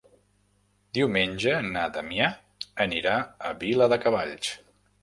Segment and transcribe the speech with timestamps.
[0.99, 2.33] Diumenge na Damià
[2.87, 3.17] anirà
[3.53, 4.53] a Viladecavalls.